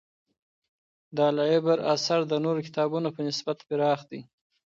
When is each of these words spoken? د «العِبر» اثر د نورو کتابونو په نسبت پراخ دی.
د 1.15 1.17
«العِبر» 1.31 1.77
اثر 1.93 2.19
د 2.27 2.33
نورو 2.43 2.59
کتابونو 2.67 3.07
په 3.15 3.21
نسبت 3.27 3.57
پراخ 3.67 3.99
دی. 4.11 4.21